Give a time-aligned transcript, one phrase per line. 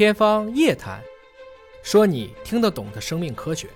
[0.00, 0.98] 天方夜谭，
[1.82, 3.68] 说你听得懂的生命科学。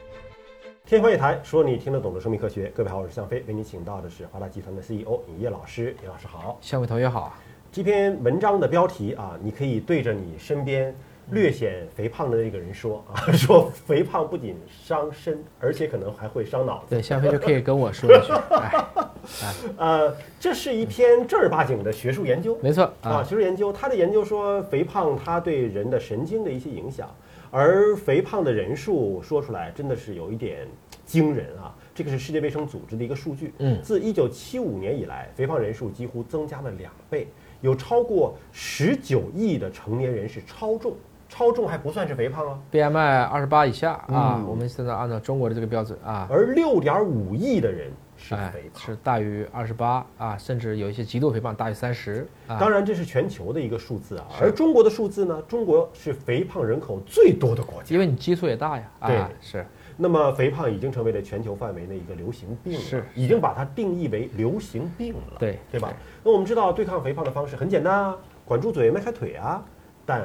[0.87, 2.73] 天方夜谭，说你听得懂的生命科学。
[2.75, 5.95] 各位好，我是向飞，为你请到的是华大集团的 CEO 尹烨老师。
[6.03, 6.57] 尹老师好。
[6.63, 7.35] 向伟同学好。
[7.71, 10.97] 这篇文章的标题啊，你可以对着你身边
[11.31, 16.87] 略显肥胖的那个人说啊， 说肥胖不仅伤身，而且可能还会伤脑子。
[16.91, 18.33] 对，下回就可以跟我说一句。
[18.61, 18.85] 哎，
[19.77, 22.59] 呃，这是一篇正儿八经的学术研究。
[22.63, 27.09] 没错啊，学术研究，他的研究说肥胖它对人的神经的一些影响。
[27.51, 30.67] 而肥胖的人数说出来真的是有一点
[31.07, 31.73] 惊人啊！
[31.95, 33.55] 这个是世界卫生组织的一个数据。
[33.59, 37.29] 嗯，自一九七五年以来，肥胖人数几乎增加了两倍，
[37.61, 40.95] 有超过十九亿的成年人是超重，
[41.35, 42.57] 超重还不算是肥胖啊。
[42.71, 46.29] BMI 二十八以下啊，我们现在按照中国的这个标准啊。
[46.31, 47.91] 而六点五亿的人。
[48.17, 52.27] 是肥胖，是大于二十八啊，甚至有一些极度肥胖大于三十。
[52.47, 54.27] 当然，这是全球的一个数字啊。
[54.41, 55.43] 而中国的数字呢？
[55.49, 58.85] 中国是肥胖人口最多的国家，因为你基数也大呀。
[59.05, 59.67] 对，是。
[59.97, 65.37] 那么，肥胖已经成为了全球范围的一个流行病了，是已经把它定义为流行病了。
[65.41, 65.93] 对，对吧？
[66.23, 69.63] 那我们知道，对抗肥胖的方式很简单啊，管住嘴，迈开腿啊，
[70.07, 70.23] 但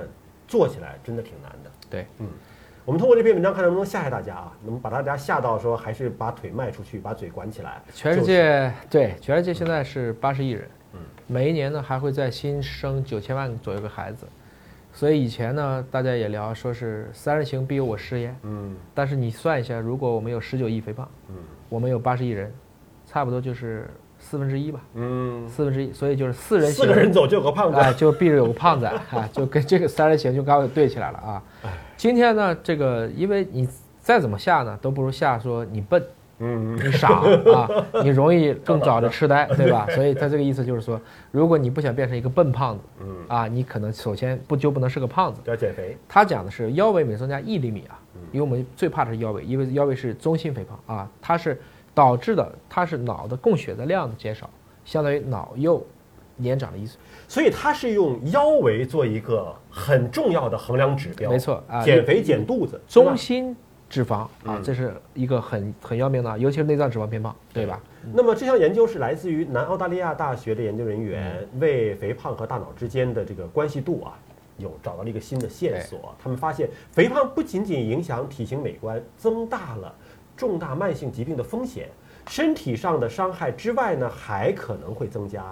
[0.49, 1.71] 做起来真的挺难的。
[1.89, 2.27] 对，嗯。
[2.85, 4.51] 我们通过这篇文章看能不能吓吓大家啊？
[4.65, 7.79] 能把大家吓到说还是把腿迈出去，把嘴管起来。
[7.93, 14.25] 全世界对全世界现在是八十亿人，嗯，每一年呢还会再新生九千万左右的孩子，
[14.91, 21.35] 所以以前呢大家也聊说是三人行必有我师焉，嗯，但是你算一下，如果我们有十九亿肥胖，嗯，
[21.67, 22.51] 我们有八十亿人，
[23.05, 23.87] 差不多就是
[24.19, 31.41] 四分之一吧，嗯，四分之一，所以就是四人四个人走就有个胖子，哎，就必然有个胖子， 啊，就跟这个三人行就刚好对起来了啊。
[31.97, 33.67] 今天呢，这个因为你
[33.99, 36.03] 再怎么下呢，都不如下说你笨，
[36.39, 37.21] 嗯，你傻
[37.53, 37.69] 啊，
[38.03, 39.87] 你容易更早的痴呆， 对吧？
[39.91, 40.99] 所以他这个意思就是说，
[41.31, 45.97] 如果你不想变成一个笨胖子，嗯，啊，你可能首先不就不能是个胖子，要减肥。
[46.07, 47.99] 他讲的是腰围每增加一厘米啊，
[48.31, 51.59] 因为我们最怕的是腰围，因为腰围是中心肥胖啊，它是
[51.99, 54.49] 导致的，它是脑的供血的量的减少，
[54.85, 55.85] 相当于脑又。
[56.41, 61.29] 年长了一岁，所以它是用腰围做一个很重要的衡量指标。
[61.29, 63.53] 没错啊，减肥减肚子，中心
[63.89, 67.81] 脂肪啊，这是一个很很要命的，尤其是内脏脂肪偏胖，对吧？
[68.13, 74.15] 那么这项研究是来自于南澳大利亚大学的研究人员，为肥胖和大脑之间的这个关系度啊，
[74.57, 76.15] 有找到了一个新的线索。
[76.23, 79.93] 他们发现，肥胖不仅仅影响体型美观，增大了
[80.39, 81.89] 重大慢性疾病的风险，
[82.29, 85.43] 身体上的伤害之外呢，还可能会增加。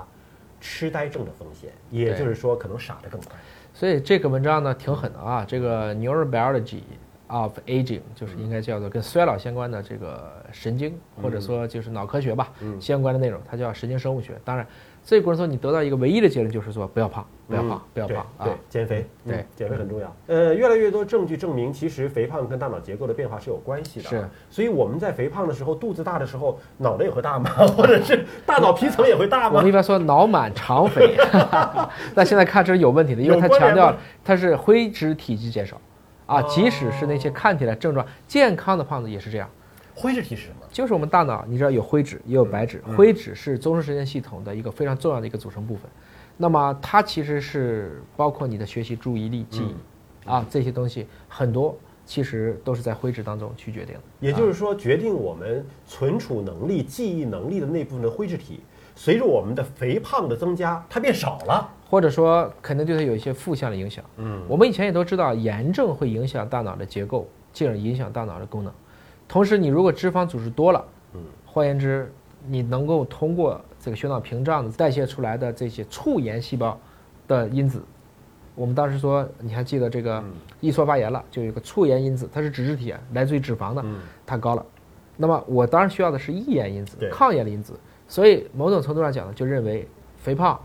[0.60, 3.36] 痴呆症的风险，也就是说可能傻得更快。
[3.74, 6.80] 所以这个文章呢挺狠的啊，这个 neurobiology
[7.28, 14.40] of aging 就是应该叫做跟衰老相关的这个神经或者说就是脑科学吧相关的内容，它叫神经生物学。
[14.46, 14.66] 当然。
[15.10, 18.44] 这个过程中，你得到一个唯一的结论，就是说不要胖，不要胖，不要胖啊！
[18.44, 20.14] 对，减肥，对，减肥很重要。
[20.28, 24.10] 呃，越来越多证据证明，其实肥胖跟大脑结构的变化是有关系的。
[24.10, 27.50] 是，所以我们在肥胖的时候，肚子大的时候，脑袋也会大吗？
[27.78, 29.56] 或者是大脑皮层也会大吗？
[29.56, 31.16] 我们一般说脑满肠肥
[32.14, 35.80] 那现在看这是有问题的，因为它强调它是灰质体积减少
[36.26, 39.50] 啊，即使是那些看起来症状健康的胖子也是这样。
[39.96, 40.66] 灰质体是什么？
[40.70, 45.90] 就是我们大脑，你知道有灰质也有白质，灰质是中枢神经系统的一个非常重要的一个组成部分。
[46.38, 51.76] 那么它其实是包括你的学习、注意力、记忆啊这些东西，很多
[52.06, 54.02] 其实都是在灰质当中去决定的。
[54.20, 58.62] 也就是说，决定我们存储能力、记忆能力的那部分的灰质体，
[58.96, 64.04] 随着我们的肥胖的增加，它变少了，或者说可能对它有一些负向的影响。
[64.18, 68.72] 嗯，我们以前也都知道，炎症会影响大脑的结构，进而影响大脑的功能。
[69.28, 72.12] 同时，你如果脂肪组织多了，嗯，换言之，
[72.48, 76.78] 你能够通过这个血脑屏障代谢出来的这些促炎细胞
[77.26, 77.82] 的因子，
[78.54, 80.22] 我们当时说，你还记得这个
[80.60, 83.82] 易缩发炎了，就有一个促炎因子，它是脂质体，来自于脂肪的，
[84.26, 84.66] 它高了。
[85.16, 87.80] 那么我当然需要的是抑炎因子、抗炎的因子。
[88.10, 89.88] 所以某种程度上讲呢，就认为
[90.18, 90.60] 肥胖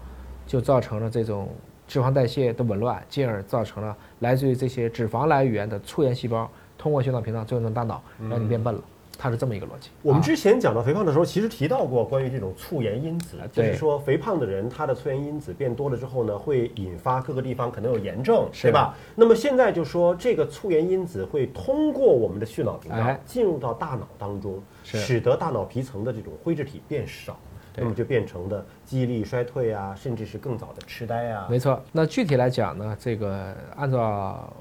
[0.44, 1.48] 就造成了这种
[1.86, 6.50] 脂肪代谢的紊乱，进而造成了来自于这些脂肪来源的促炎细胞。
[6.76, 8.80] 通过血脑屏障作用到大脑，让你变笨了，
[9.19, 9.91] 它是这么一个逻辑。
[10.03, 18.97] 我们之前讲到肥胖的时候，其实提到过关于这种促炎因子，就是说肥胖的人他的促炎因子变多了之后呢，会引发各个地方可能有炎症，对吧？
[19.14, 27.38] 那么现在就说这个促炎因子会通过我们的血脑屏障进入到大脑当中，使得大脑皮层的这种灰质体变少，
[27.76, 31.47] 那么就变成的记忆力衰退啊，甚至是更早的痴呆啊。
[31.49, 31.81] 没错。
[31.93, 34.53] 那具体来讲呢，这个按照。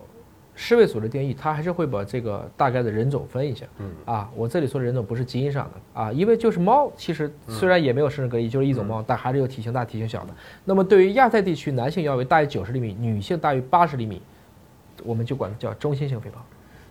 [0.53, 3.65] 世卫组织定义，它还是会把这个大概的人种分一下。
[3.79, 3.89] 嗯。
[4.05, 6.01] 啊，我这里说的人种不是基因上的。
[6.01, 10.33] 啊，因为就是猫，其实虽然也没有生殖隔离，就是一种猫，但还是有体型大、体型小的。
[10.65, 14.21] 那么对于亚太地区，男性腰围大于九十厘米，女性大于八十厘米，
[15.03, 16.43] 我们就管它叫中心性肥胖，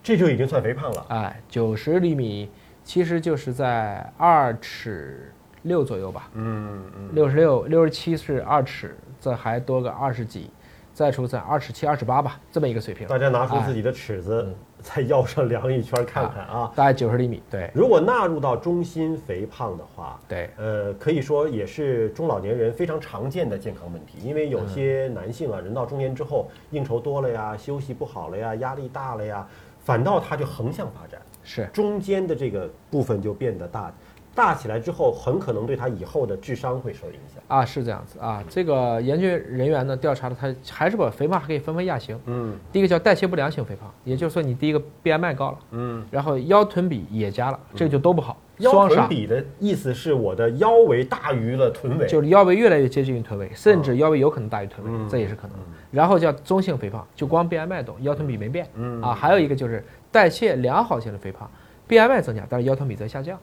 [0.02, 1.06] 这就已经算肥胖了。
[1.08, 2.48] 哎，九十厘米
[2.82, 10.50] 其实就是在二尺六左右吧，嗯嗯，六十六、六十七是二尺，这还多个二十几，
[10.92, 13.06] 再出在二十七、二十八吧，这么一个水平。
[13.06, 17.42] 大家拿出自己的尺子， 在腰上量一圈看看啊，大概九十厘米。
[17.50, 29.46] 对，如果纳入到中心肥胖的话，对，呃，可以说也是中老年人非常常见的健康问题，因为有些男性啊，人到中年之后，应酬多了呀，休息不好了呀，压力大了呀，
[29.80, 33.92] 反倒他就横向发展，是中间的这个部分就变得大。
[34.34, 38.42] 大起来之后，很可能对他以后的智商会受影响啊，是这样子啊。
[38.48, 42.18] 这个研究人员呢调查了，他还是把肥胖还可以分为亚型。
[42.26, 48.36] 嗯，第一个叫代谢不良型肥胖，也就是说你第一个 BMI 高了，嗯，然后腰臀比也加了，这个就都不好。
[48.58, 55.56] 腰臀比的意思是我的腰围大于了臀围，就是腰围越来越接近于臀围，甚至腰围有可能大于臀围，这也是可能。
[55.90, 58.66] 然后叫中性肥胖，就光 BMI 动，腰臀比没变。
[58.74, 61.50] 嗯啊，还有一个就是代谢良好型的肥胖
[61.88, 63.38] ，BMI 增加，但是腰臀比在下降。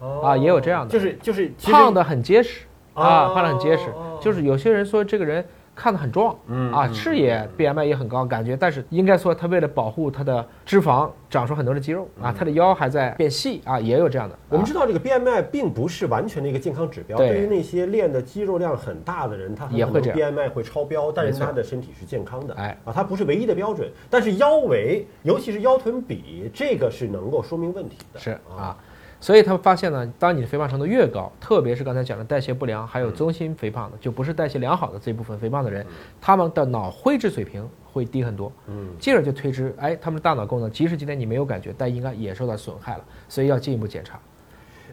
[0.00, 2.62] 啊，也有这样的，就是就是胖的很结实
[2.94, 5.44] 啊，胖的很结实，就是有些人说这个人
[5.74, 6.36] 看的很壮，
[6.72, 14.38] 啊，视野 BMI 也很高，感觉，但是应该说他为了保护他的脂肪，长出很多的肌肉啊，他的腰还在变细啊，也有这样的。
[14.48, 17.38] 我们知道这个 BMI 并不是完全的一个健康指标，对。
[17.40, 28.76] 于那些练的肌肉量很大的人，他也会这样，BMI 会超标，但是他的身体是健康的，哎，啊，它不是唯一的标准，但是腰围，尤其是腰臀比，这个是能够说明问题的，是啊。
[29.20, 35.84] 所以他们发现呢，当你的肥胖程度越高，特别是刚才讲的代谢不良，还有中心肥胖的，就不是代谢良好的这部分肥胖的人，
[36.20, 38.50] 他们的脑灰质水平会低很多。
[38.66, 44.18] 嗯，进而就推知，哎，他们的大脑功能，即使今天你没有感觉，但应该也受到损害了，所以要进一步检查。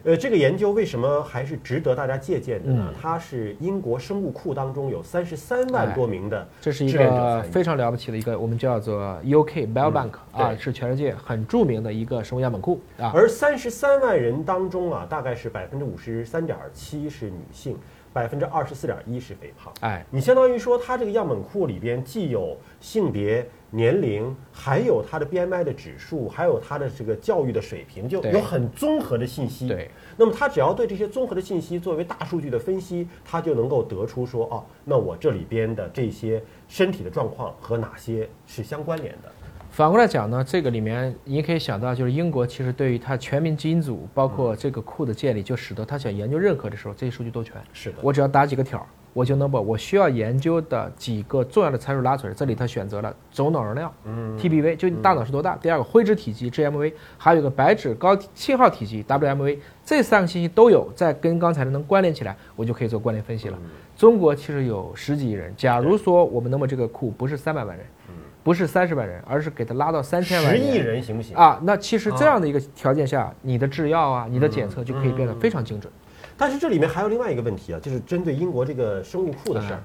[0.04, 2.92] 呃，这个研究为什么还是值得大家借鉴的呢？
[3.00, 13.12] 它是英国生物库当中有三十三万多名的，这是一个非常了不起的一个，我们叫做 UK Biobank 啊，是全世界很著名的一个生物样本库啊。
[13.14, 17.76] 而三十三万人当中啊，大概是百分之五十三点七是女性。
[18.12, 29.68] 百分之二十四点一是肥胖，哎，你相当于说它这个样本库里边既有性别、年龄，还有它的 BMI 的指数，还有它的这个教育的水平，就有很综合的信息。
[29.68, 39.30] 对，那么它只要对这些综合的信息作为大数据的分析，它就能够得出说，哦，那我这里边的这些身体的状况和哪些是相关联的。
[39.70, 47.54] 反过来讲呢，这个里面你可以想到，就是英国其实对于它全民基因组，包括这个库的建立，就使得他想研究任何的时候，这些数据都全。
[47.72, 52.34] 是的，我只要打几个条，我就能把我需要研究的几个重要的参数拉出来。
[52.34, 55.54] 这里他选择了总脑容量，嗯，TBV，就你大脑是多大。
[55.56, 63.56] 第二个灰质体积 GMV，还有一个白质高信号体积 WMV，这三个信息都有，再跟刚才的能关联起来，我就可以做关联分析了。
[63.96, 67.86] 中国其实有十几亿人，假如说我们能把这个库不是三百万人。
[68.42, 71.60] 不是三十万人，而是给他拉到三千万人，十亿人行不行啊？
[71.64, 75.92] 那其实这样的一个条件下，你的制药啊，你的检测就可以变得非常精准。
[76.36, 79.82] 但是这里面还有另外一个问题啊，就是针对英国这个生物库的事儿，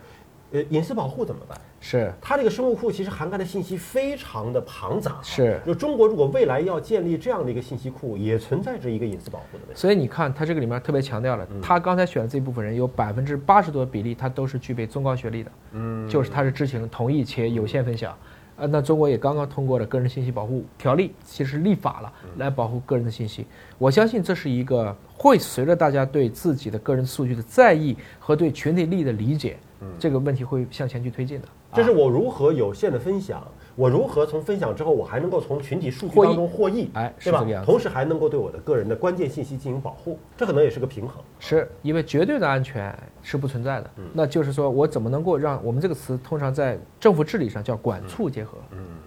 [0.52, 1.60] 呃，隐私保护怎么办？
[1.82, 5.18] 是它这个生物库其实涵盖的信息非常的庞杂。
[5.22, 9.82] 是，就中国如果未来要建立这样的一个信息库，也存在着一个隐私保护的问题。
[9.82, 15.52] 所以你看，它这个里面特别强调了，他刚才选的这部分人有百分之八十多的比例，他都是具备中高学历的。
[15.72, 18.16] 嗯，就是他是知情同意且有限分享。
[18.56, 23.46] 呃，那中国也刚刚通过了个人信息保护条例，其实立法了来保护个人的信息。
[23.78, 29.58] 我相信这是一个会随着大家对自己的个人数据的在意和对群体利益的理解，
[29.98, 31.48] 这个问题会向前去推进的。
[31.74, 33.46] 这是我如何有限的分享。
[33.76, 36.92] 我如何从分享之后，我还能够从群体数据当中获益？
[36.94, 37.44] 哎，对吧？
[37.66, 41.24] 同时还能够对我的个人的关键信息进行保护，这可能也是个平衡。
[41.40, 43.90] 是因为绝对的安全是不存在的。
[44.14, 48.58] 那就是说我怎么能够让我们这个词通常在政府治理上叫管促结合，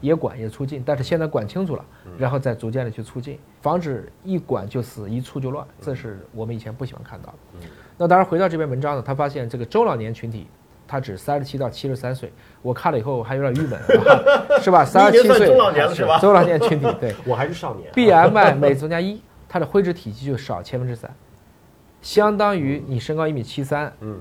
[0.01, 1.85] 也管也促进，但是现在管清楚了，
[2.19, 7.69] 然后再逐渐的去促进，防止一管就死，一促就乱，这是我们以前不喜欢看到的。
[7.97, 10.49] 那当然回到这篇文章呢，他发现这个中老年群体。
[10.89, 13.79] 他只三十七到七十三岁，我看了以后还有点郁闷，
[14.63, 14.85] 是吧？
[14.85, 16.19] 三十七岁中老年了是吧？
[16.21, 17.91] 中老年群体，对 我还是少年。
[17.93, 21.11] BMI 每增加一，它的灰质体积就少千分之三，
[22.03, 24.21] 相当于你身高一米七三，嗯，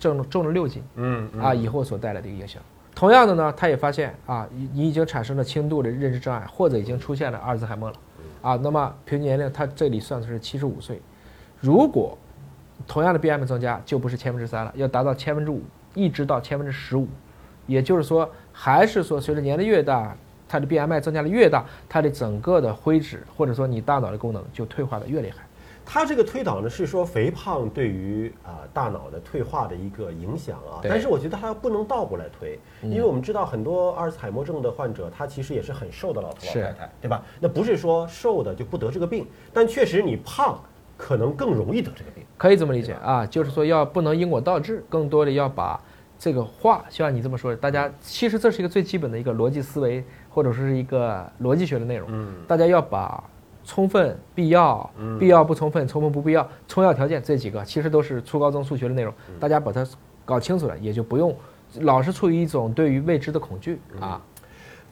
[0.00, 2.60] 重重了六斤，嗯啊，以后所带来的一个影响。
[2.94, 7.96] 同样的呢，他也发现啊，你已经产生了轻度的认知障碍，或者已经出现了阿尔兹海默了，
[8.42, 11.00] 啊，那么平均年龄他这里算的是七十五岁，
[11.60, 12.18] 如果
[12.86, 15.62] 同样的 BMI 增加，就不是千分之三了，要达到千分之五。
[15.94, 17.06] 一直到千分之十五，
[17.66, 20.16] 也就是说，还是说，随着年龄越大，
[20.48, 25.38] 它的 BMI 增加的越大，它的整个的灰质或者说你大脑的功能就退化的越厉害。
[25.84, 37.20] 它这个推导呢是说肥胖对于啊大脑的退化的一个影响啊，但是我觉得它不能倒过来推，因为我们知道很多阿尔茨海默症的患者，他其实也是很瘦的老头老太太，对吧？
[37.40, 40.62] 那不是说瘦的就不得这个病，但确实你胖
[41.04, 45.80] 可能更容易得这个病，可以这么理解啊，就是说要不能因果倒置，更多的要把
[46.16, 53.22] 这个话，像你这么说，大家其实这是一个最基本的一个逻辑思维，或者说是一个逻辑学的内容，嗯，大家要把。
[53.64, 54.90] 充分、必要、
[55.20, 59.14] 必要不充分、充分不必要、充要条件这几个，其实都是初高中数学的内容。
[59.38, 59.86] 大家把它
[60.24, 61.32] 搞清楚了，也就不用
[61.82, 64.20] 老是处于一种对于未知的恐惧啊。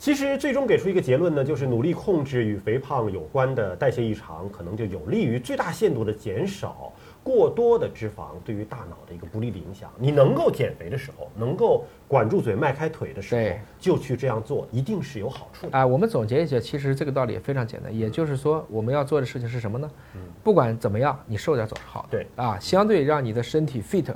[0.00, 6.90] 其实最终给出一个结论呢，就是努力控制与肥胖有关的代谢异常，可能就有利于最大限度的减少。
[7.23, 15.76] 过多的脂肪对于大脑的一个不利的影响，你能够减肥的时候，能够管住嘴、迈开腿的时候，就去这样做，一定是有好处的。
[15.76, 19.90] 啊，我们总结一下，其实这个道理也非常简单，也就是说，我们要做的事情是什么呢？
[20.14, 22.09] 嗯，不管怎么样，你瘦点总是好的。
[22.12, 24.14] 对，啊，相对让你的身体 fit，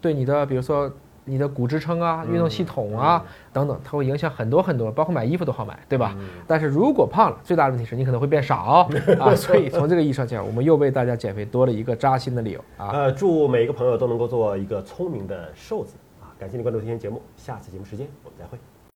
[0.00, 0.90] 对你的，比如说。
[1.28, 6.16] 你的骨支撑啊，运动系统啊，等等，它会影响很多很多，包括买衣服都好买，对吧？
[6.46, 8.88] 但是如果胖了，最大的问题是你可能会变少
[9.20, 9.34] 啊。
[9.36, 12.90] 所以从这个意义上讲，我们又为大家减肥多了一个扎心的理由啊。
[12.92, 16.32] 呃，祝每一个朋友都能够做一个聪明的瘦子啊！
[16.38, 18.58] 感谢你关注今天节目，下次节目时间我们再会。